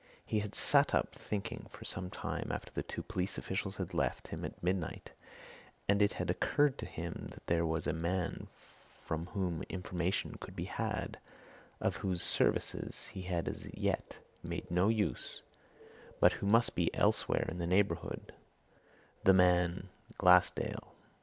[0.25, 4.29] He had sat up thinking for some time after the two police officials had left
[4.29, 5.11] him at midnight,
[5.87, 8.47] and it had occurred to him that there was a man
[9.05, 11.19] from whom information could be had
[11.79, 15.43] of whose services he had as yet made no use
[16.19, 18.33] but who must be somewhere in the neighbourhood
[19.23, 19.87] the man
[20.17, 20.95] Glassdale.